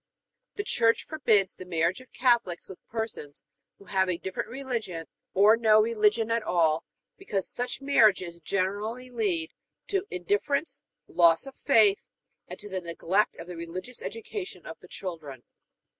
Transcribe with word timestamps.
The 0.55 0.63
Church 0.63 1.03
forbids 1.05 1.55
the 1.55 1.63
marriage 1.63 2.01
of 2.01 2.11
Catholics 2.11 2.67
with 2.67 2.83
persons 2.87 3.43
who 3.77 3.85
have 3.85 4.09
a 4.09 4.17
different 4.17 4.49
religion 4.49 5.05
or 5.35 5.55
no 5.55 5.79
religion 5.79 6.31
at 6.31 6.41
all, 6.41 6.83
because 7.17 7.47
such 7.47 7.81
marriages 7.81 8.39
generally 8.39 9.11
lead 9.11 9.53
to 9.89 10.07
indifference, 10.09 10.81
loss 11.07 11.45
of 11.45 11.55
faith, 11.55 12.07
and 12.47 12.57
to 12.57 12.67
the 12.67 12.81
neglect 12.81 13.35
of 13.35 13.45
the 13.45 13.55
religious 13.55 14.01
education 14.01 14.65
of 14.65 14.79
the 14.79 14.87
children. 14.87 15.43